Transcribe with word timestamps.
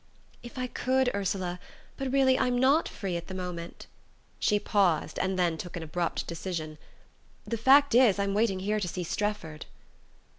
"If 0.41 0.57
I 0.57 0.65
could, 0.65 1.11
Ursula... 1.13 1.59
but 1.95 2.11
really... 2.11 2.35
I'm 2.35 2.57
not 2.57 2.89
free 2.89 3.17
at 3.17 3.27
the 3.27 3.35
moment." 3.35 3.85
She 4.39 4.57
paused, 4.59 5.19
and 5.19 5.37
then 5.37 5.59
took 5.59 5.77
an 5.77 5.83
abrupt 5.83 6.25
decision. 6.25 6.79
"The 7.45 7.55
fact 7.55 7.93
is, 7.93 8.17
I'm 8.17 8.33
waiting 8.33 8.61
here 8.61 8.79
to 8.79 8.87
see 8.87 9.03
Strefford." 9.03 9.67